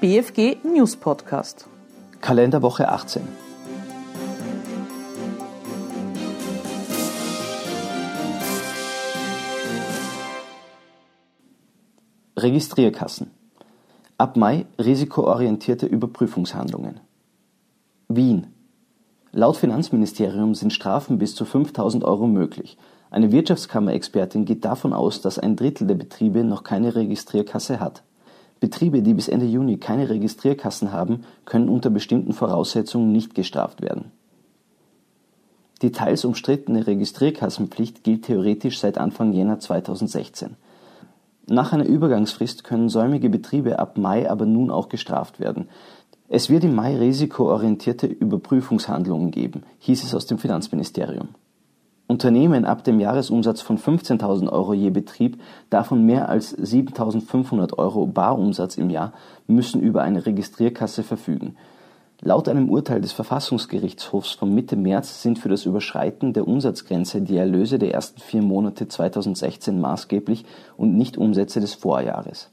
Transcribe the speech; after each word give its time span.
BFG 0.00 0.58
News 0.62 0.94
Podcast. 0.94 1.66
Kalenderwoche 2.20 2.88
18. 2.88 3.20
Registrierkassen. 12.36 13.32
Ab 14.18 14.36
Mai 14.36 14.66
risikoorientierte 14.78 15.86
Überprüfungshandlungen. 15.86 17.00
Wien. 18.06 18.54
Laut 19.32 19.56
Finanzministerium 19.56 20.54
sind 20.54 20.72
Strafen 20.72 21.18
bis 21.18 21.34
zu 21.34 21.44
5000 21.44 22.04
Euro 22.04 22.28
möglich. 22.28 22.78
Eine 23.10 23.32
Wirtschaftskammerexpertin 23.32 24.44
geht 24.44 24.64
davon 24.64 24.92
aus, 24.92 25.22
dass 25.22 25.40
ein 25.40 25.56
Drittel 25.56 25.88
der 25.88 25.96
Betriebe 25.96 26.44
noch 26.44 26.62
keine 26.62 26.94
Registrierkasse 26.94 27.80
hat. 27.80 28.04
Betriebe, 28.60 29.02
die 29.02 29.14
bis 29.14 29.28
Ende 29.28 29.46
Juni 29.46 29.76
keine 29.78 30.08
Registrierkassen 30.08 30.92
haben, 30.92 31.24
können 31.44 31.68
unter 31.68 31.90
bestimmten 31.90 32.32
Voraussetzungen 32.32 33.12
nicht 33.12 33.34
gestraft 33.34 33.82
werden. 33.82 34.10
Die 35.82 35.92
teils 35.92 36.24
umstrittene 36.24 36.86
Registrierkassenpflicht 36.86 38.02
gilt 38.02 38.24
theoretisch 38.24 38.80
seit 38.80 38.98
Anfang 38.98 39.32
Jänner 39.32 39.60
2016. 39.60 40.56
Nach 41.46 41.72
einer 41.72 41.86
Übergangsfrist 41.86 42.64
können 42.64 42.88
säumige 42.88 43.30
Betriebe 43.30 43.78
ab 43.78 43.96
Mai 43.96 44.28
aber 44.28 44.44
nun 44.44 44.70
auch 44.70 44.88
gestraft 44.88 45.40
werden. 45.40 45.68
Es 46.28 46.50
wird 46.50 46.64
im 46.64 46.74
Mai 46.74 46.96
risikoorientierte 46.96 48.06
Überprüfungshandlungen 48.06 49.30
geben, 49.30 49.62
hieß 49.78 50.04
es 50.04 50.14
aus 50.14 50.26
dem 50.26 50.38
Finanzministerium. 50.38 51.28
Unternehmen 52.08 52.64
ab 52.64 52.82
dem 52.82 52.98
Jahresumsatz 52.98 53.60
von 53.60 53.78
15.000 53.78 54.50
Euro 54.50 54.74
je 54.74 54.90
Betrieb, 54.90 55.40
davon 55.70 56.04
mehr 56.04 56.28
als 56.28 56.58
7.500 56.58 57.78
Euro 57.78 58.06
Barumsatz 58.06 58.76
im 58.76 58.90
Jahr, 58.90 59.12
müssen 59.46 59.80
über 59.80 60.02
eine 60.02 60.26
Registrierkasse 60.26 61.04
verfügen 61.04 61.54
Laut 62.20 62.48
einem 62.48 62.68
Urteil 62.68 63.00
des 63.00 63.12
Verfassungsgerichtshofs 63.12 64.32
von 64.32 64.52
Mitte 64.52 64.74
März 64.74 65.22
sind 65.22 65.38
für 65.38 65.48
das 65.48 65.66
Überschreiten 65.66 66.32
der 66.32 66.48
Umsatzgrenze 66.48 67.22
die 67.22 67.36
Erlöse 67.36 67.78
der 67.78 67.94
ersten 67.94 68.20
vier 68.20 68.42
Monate 68.42 68.88
2016 68.88 69.80
maßgeblich 69.80 70.44
und 70.76 70.96
nicht 70.96 71.16
Umsätze 71.16 71.60
des 71.60 71.74
Vorjahres. 71.74 72.50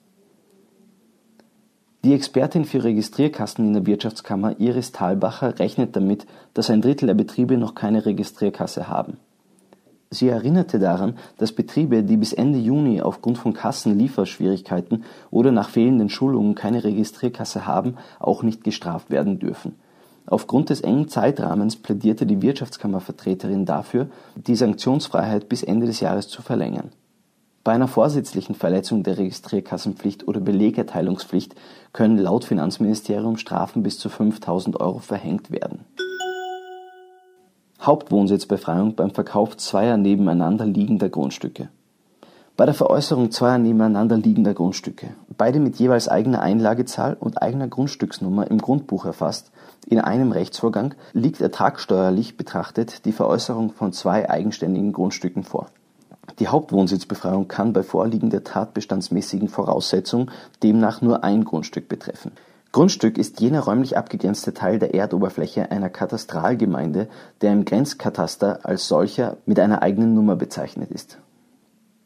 Die 2.04 2.14
Expertin 2.14 2.66
für 2.66 2.84
Registrierkassen 2.84 3.66
in 3.66 3.74
der 3.74 3.88
Wirtschaftskammer 3.88 4.60
Iris 4.60 4.92
Thalbacher 4.92 5.58
rechnet 5.58 5.96
damit, 5.96 6.28
dass 6.54 6.70
ein 6.70 6.84
Drittel 6.84 7.08
der 7.08 7.16
Betriebe 7.16 7.58
noch 7.58 7.74
keine 7.74 8.06
Registrierkasse 8.06 8.88
haben 8.88 9.18
Sie 10.16 10.30
erinnerte 10.30 10.80
daran, 10.80 11.18
dass 11.38 11.52
Betriebe, 11.52 12.02
die 12.04 12.16
bis 12.16 12.32
Ende 12.32 12.58
Juni 12.58 13.02
aufgrund 13.02 13.38
von 13.38 13.54
Kassenlieferschwierigkeiten 13.54 15.04
oder 15.30 15.52
nach 15.52 15.70
fehlenden 15.70 16.10
Schulungen 16.10 16.56
keine 16.56 16.84
Registrierkasse 16.84 17.66
haben, 17.66 17.96
auch 18.20 18.42
nicht 18.42 18.64
gestraft 18.64 19.10
werden 19.10 19.40
dürfen. 19.40 19.76
Aufgrund 20.26 20.70
des 20.70 20.82
engen 20.82 21.10
Zeitrahmens 21.10 21.76
plädierte 21.76 22.26
die 22.26 22.42
Wirtschaftskammervertreterin 22.42 23.66
dafür, 23.66 24.08
die 24.36 24.56
Sanktionsfreiheit 24.56 25.50
bis 25.50 25.62
Ende 25.62 25.86
des 25.86 26.00
Jahres 26.00 26.30
zu 26.30 26.42
verlängern. 26.42 26.92
Bei 27.64 27.74
einer 27.74 27.88
vorsätzlichen 27.88 28.56
Verletzung 28.56 29.04
der 29.04 29.18
Registrierkassenpflicht 29.18 30.28
oder 30.28 30.40
Belegerteilungspflicht 30.40 31.56
können 31.94 32.18
laut 32.18 32.46
Finanzministerium 32.46 33.38
Strafen 33.38 33.84
bis 33.84 34.00
zu 34.00 34.10
5000 34.10 34.80
Euro 34.80 35.00
verhängt 35.00 35.52
werden 35.52 35.86
Hauptwohnsitzbefreiung 37.86 38.96
beim 38.96 39.12
Verkauf 39.12 39.58
zweier 39.58 39.98
nebeneinander 39.98 40.66
liegender 40.66 41.10
Grundstücke. 41.10 41.70
Bei 42.58 42.66
der 42.66 42.74
Veräußerung 42.74 43.30
zweier 43.32 43.60
nebeneinander 43.60 44.18
liegender 44.18 44.56
Grundstücke, 44.56 45.10
beide 45.38 45.60
mit 45.60 45.76
jeweils 45.76 46.08
eigener 46.08 46.42
Einlagezahl 46.42 47.16
und 47.20 47.42
eigener 47.44 47.68
Grundstücksnummer 47.68 48.50
im 48.50 48.58
Grundbuch 48.60 49.06
erfasst, 49.06 49.52
in 49.88 50.00
einem 50.00 50.32
Rechtsvorgang, 50.32 50.96
liegt 51.14 51.42
ertragsteuerlich 51.42 52.38
betrachtet 52.38 53.06
die 53.06 53.12
Veräußerung 53.12 53.72
von 53.72 53.94
zwei 53.94 54.30
eigenständigen 54.30 54.92
Grundstücken 54.92 55.44
vor. 55.44 55.68
Die 56.40 56.48
Hauptwohnsitzbefreiung 56.48 57.48
kann 57.48 57.74
bei 57.74 57.84
Vorliegen 57.84 58.32
der 58.32 58.44
tatbestandsmäßigen 58.44 59.48
Voraussetzung 59.48 60.32
demnach 60.64 61.02
nur 61.02 61.24
ein 61.24 61.44
Grundstück 61.44 61.88
betreffen 61.88 62.32
Grundstück 62.76 63.18
ist 63.18 63.40
jener 63.40 63.62
räumlich 63.62 63.98
abgegrenzte 63.98 64.54
Teil 64.54 64.80
der 64.80 64.94
Erdoberfläche 64.94 65.72
einer 65.72 65.90
Katastralgemeinde, 65.90 67.08
der 67.40 67.54
im 67.54 67.64
Grenzkataster 67.64 68.66
als 68.66 68.90
solcher 68.90 69.38
mit 69.46 69.62
einer 69.62 69.82
eigenen 69.82 70.14
Nummer 70.14 70.36
bezeichnet 70.36 70.92
ist. 70.92 71.18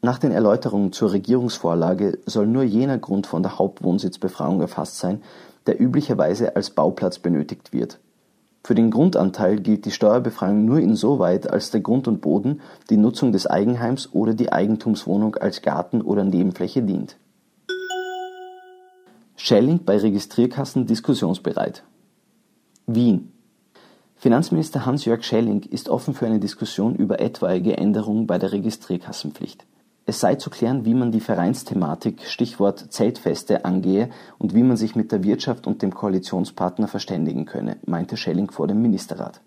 Nach 0.00 0.18
den 0.18 0.30
Erläuterungen 0.30 0.92
zur 0.92 1.10
Regierungsvorlage 1.10 2.20
soll 2.24 2.46
nur 2.46 2.62
jener 2.62 2.98
Grund 2.98 3.26
von 3.26 3.42
der 3.42 3.58
Hauptwohnsitzbefreiung 3.58 4.60
erfasst 4.60 4.98
sein, 4.98 5.22
der 5.66 5.80
üblicherweise 5.80 6.54
als 6.54 6.70
Bauplatz 6.70 7.18
benötigt 7.18 7.72
wird. 7.72 7.98
Für 8.62 8.76
den 8.76 8.92
Grundanteil 8.92 9.58
gilt 9.58 9.86
die 9.86 9.90
Steuerbefreiung 9.90 10.64
nur 10.64 10.78
insoweit, 10.78 11.50
als 11.50 11.72
der 11.72 11.80
Grund 11.80 12.06
und 12.06 12.20
Boden, 12.20 12.60
die 12.90 12.96
Nutzung 12.96 13.32
des 13.32 13.48
Eigenheims 13.48 14.10
oder 14.12 14.34
die 14.34 14.52
Eigentumswohnung 14.52 15.34
als 15.34 15.62
Garten 15.62 16.00
oder 16.00 16.22
Nebenfläche 16.22 16.82
dient 16.82 17.16
Schelling 19.42 19.84
bei 19.86 19.96
Registrierkassen 19.96 20.84
diskussionsbereit. 20.84 21.82
Wien 22.86 23.32
Finanzminister 24.14 24.84
Hans-Jörg 24.84 25.24
Schelling 25.24 25.62
ist 25.62 25.88
offen 25.88 26.12
für 26.12 26.26
eine 26.26 26.40
Diskussion 26.40 26.94
über 26.94 27.20
etwaige 27.20 27.78
Änderungen 27.78 28.26
bei 28.26 28.38
der 28.38 28.52
Registrierkassenpflicht. 28.52 29.64
Es 30.04 30.20
sei 30.20 30.34
zu 30.34 30.50
klären, 30.50 30.84
wie 30.84 30.92
man 30.92 31.10
die 31.10 31.20
Vereinsthematik 31.20 32.26
Stichwort 32.26 32.92
Zeltfeste 32.92 33.64
angehe 33.64 34.10
und 34.36 34.54
wie 34.54 34.62
man 34.62 34.76
sich 34.76 34.94
mit 34.94 35.10
der 35.10 35.24
Wirtschaft 35.24 35.66
und 35.66 35.80
dem 35.80 35.94
Koalitionspartner 35.94 36.86
verständigen 36.86 37.46
könne, 37.46 37.78
meinte 37.86 38.18
Schelling 38.18 38.50
vor 38.50 38.66
dem 38.66 38.82
Ministerrat 38.82 39.40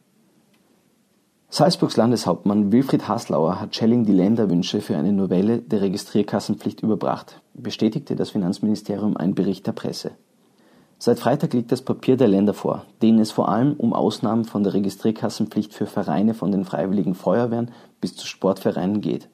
Salzburgs 1.56 1.98
Landeshauptmann 1.98 2.72
Wilfried 2.72 3.08
Haslauer 3.08 3.62
hat 3.62 3.76
Schelling 3.76 4.06
die 4.06 4.12
Länderwünsche 4.12 4.82
für 4.82 4.98
eine 4.98 5.14
Novelle 5.14 5.60
der 5.60 5.82
Registrierkassenpflicht 5.82 6.82
überbracht, 6.82 7.44
bestätigte 7.54 8.16
das 8.16 8.32
Finanzministerium 8.32 9.16
ein 9.18 9.36
Bericht 9.36 9.68
der 9.68 9.74
Presse. 9.74 10.14
Seit 10.98 11.20
Freitag 11.20 11.54
liegt 11.54 11.72
das 11.72 11.84
Papier 11.84 12.18
der 12.18 12.28
Länder 12.28 12.56
vor, 12.56 12.88
denen 13.04 13.20
es 13.20 13.30
vor 13.30 13.50
allem 13.50 13.74
um 13.74 13.94
Ausnahmen 13.94 14.46
von 14.46 14.64
der 14.64 14.74
Registrierkassenpflicht 14.74 15.76
für 15.76 15.86
Vereine 15.86 16.34
von 16.34 16.52
den 16.52 16.66
Freiwilligen 16.66 17.14
Feuerwehren 17.14 17.70
bis 18.02 18.16
zu 18.16 18.26
Sportvereinen 18.26 19.02
geht. 19.02 19.30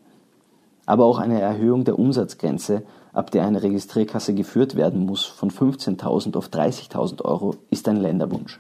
Aber 0.86 1.06
auch 1.06 1.20
eine 1.20 1.40
Erhöhung 1.40 1.86
der 1.86 1.98
Umsatzgrenze, 1.98 2.84
ab 3.14 3.32
der 3.32 3.46
eine 3.46 3.64
Registrierkasse 3.64 4.34
geführt 4.34 4.76
werden 4.76 5.06
muss, 5.06 5.24
von 5.24 5.52
15.000 5.52 6.36
auf 6.36 6.50
30.000 6.50 7.24
Euro 7.24 7.56
ist 7.70 7.88
ein 7.88 7.96
Länderwunsch 7.96 8.60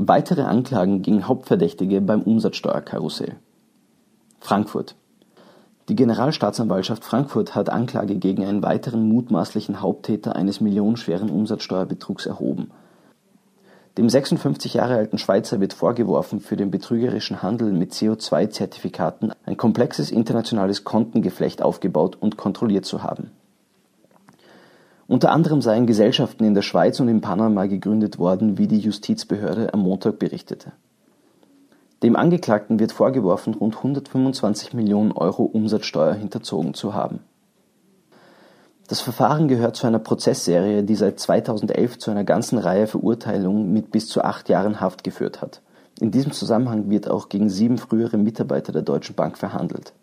Weitere 0.00 0.42
Anklagen 0.42 1.02
gegen 1.02 1.26
Hauptverdächtige 1.26 2.00
beim 2.00 2.22
Umsatzsteuerkarussell. 2.22 3.34
Frankfurt 4.38 4.94
Die 5.88 5.96
Generalstaatsanwaltschaft 5.96 7.02
Frankfurt 7.04 7.56
hat 7.56 7.68
Anklage 7.68 8.14
gegen 8.14 8.44
einen 8.44 8.62
weiteren 8.62 9.08
mutmaßlichen 9.08 9.80
Haupttäter 9.80 10.36
eines 10.36 10.60
millionenschweren 10.60 11.30
Umsatzsteuerbetrugs 11.30 12.26
erhoben. 12.26 12.70
Dem 13.96 14.08
56 14.08 14.74
Jahre 14.74 14.94
alten 14.94 15.18
Schweizer 15.18 15.58
wird 15.58 15.72
vorgeworfen, 15.72 16.38
für 16.38 16.54
den 16.54 16.70
betrügerischen 16.70 17.42
Handel 17.42 17.72
mit 17.72 17.90
CO2-Zertifikaten 17.90 19.32
ein 19.46 19.56
komplexes 19.56 20.12
internationales 20.12 20.84
Kontengeflecht 20.84 21.60
aufgebaut 21.60 22.16
und 22.20 22.36
kontrolliert 22.36 22.84
zu 22.84 23.02
haben 23.02 23.32
unter 25.08 25.32
anderem 25.32 25.62
seien 25.62 25.86
Gesellschaften 25.86 26.44
in 26.44 26.52
der 26.52 26.62
Schweiz 26.62 27.00
und 27.00 27.08
in 27.08 27.22
Panama 27.22 27.64
gegründet 27.64 28.18
worden, 28.18 28.58
wie 28.58 28.68
die 28.68 28.78
Justizbehörde 28.78 29.72
am 29.72 29.80
Montag 29.80 30.18
berichtete. 30.18 30.72
Dem 32.02 32.14
Angeklagten 32.14 32.78
wird 32.78 32.92
vorgeworfen, 32.92 33.54
rund 33.54 33.76
125 33.78 34.74
Millionen 34.74 35.12
Euro 35.12 35.44
Umsatzsteuer 35.44 36.12
hinterzogen 36.12 36.74
zu 36.74 36.92
haben. 36.92 37.20
Das 38.86 39.00
Verfahren 39.00 39.48
gehört 39.48 39.76
zu 39.76 39.86
einer 39.86 39.98
Prozessserie, 39.98 40.82
die 40.82 40.94
seit 40.94 41.18
2011 41.18 41.98
zu 41.98 42.10
einer 42.10 42.24
ganzen 42.24 42.58
Reihe 42.58 42.86
Verurteilungen 42.86 43.72
mit 43.72 43.90
bis 43.90 44.08
zu 44.08 44.22
acht 44.22 44.50
Jahren 44.50 44.80
Haft 44.80 45.04
geführt 45.04 45.40
hat. 45.40 45.62
In 46.00 46.10
diesem 46.10 46.32
Zusammenhang 46.32 46.90
wird 46.90 47.10
auch 47.10 47.30
gegen 47.30 47.48
sieben 47.48 47.78
frühere 47.78 48.18
Mitarbeiter 48.18 48.72
der 48.72 48.82
Deutschen 48.82 49.16
Bank 49.16 49.38
verhandelt 49.38 49.94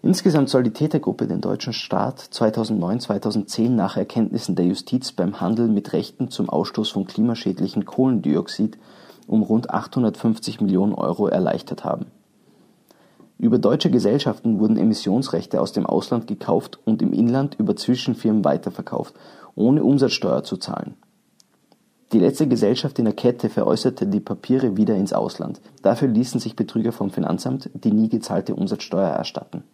Insgesamt 0.00 0.48
soll 0.48 0.62
die 0.62 0.72
Tätergruppe 0.72 1.26
den 1.26 1.40
deutschen 1.40 1.72
Staat 1.72 2.20
2009/2010 2.20 3.74
nach 3.74 3.96
Erkenntnissen 3.96 4.54
der 4.54 4.66
Justiz 4.66 5.10
beim 5.10 5.40
Handel 5.40 5.66
mit 5.66 5.92
Rechten 5.92 6.30
zum 6.30 6.48
Ausstoß 6.48 6.90
von 6.90 7.04
klimaschädlichem 7.04 7.84
Kohlendioxid 7.84 8.78
um 9.26 9.42
rund 9.42 9.70
850 9.70 10.60
Millionen 10.60 10.94
Euro 10.94 11.26
erleichtert 11.26 11.84
haben. 11.84 12.06
Über 13.38 13.58
deutsche 13.58 13.90
Gesellschaften 13.90 14.60
wurden 14.60 14.76
Emissionsrechte 14.76 15.60
aus 15.60 15.72
dem 15.72 15.84
Ausland 15.84 16.26
gekauft 16.28 16.78
und 16.84 17.02
im 17.02 17.12
Inland 17.12 17.56
über 17.58 17.76
Zwischenfirmen 17.76 18.44
weiterverkauft, 18.44 19.14
ohne 19.54 19.82
Umsatzsteuer 19.82 20.44
zu 20.44 20.56
zahlen. 20.56 20.94
Die 22.12 22.20
letzte 22.20 22.48
Gesellschaft 22.48 22.98
in 22.98 23.04
der 23.04 23.14
Kette 23.14 23.48
veräußerte 23.48 24.06
die 24.06 24.20
Papiere 24.20 24.76
wieder 24.76 24.94
ins 24.94 25.12
Ausland. 25.12 25.60
Dafür 25.82 26.08
ließen 26.08 26.40
sich 26.40 26.56
Betrüger 26.56 26.92
vom 26.92 27.10
Finanzamt 27.10 27.68
die 27.74 27.92
nie 27.92 28.08
gezahlte 28.08 28.54
Umsatzsteuer 28.54 29.10
erstatten 29.10 29.64